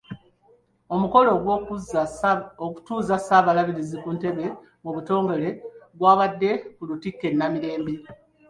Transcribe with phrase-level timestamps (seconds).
[0.93, 1.31] Omukolo
[2.57, 4.45] gw'okutuuza Ssaabalabirizi ku ntebe
[4.83, 5.47] mu butongole
[5.97, 7.93] gwabadde ku Lutikko e Namirembe.